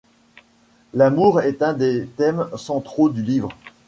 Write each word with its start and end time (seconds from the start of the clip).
L'amour 0.95 1.41
est 1.41 1.61
un 1.61 1.73
des 1.73 2.07
thèmes 2.17 2.47
centraux 2.55 3.09
du 3.09 3.21
livre. 3.21 3.49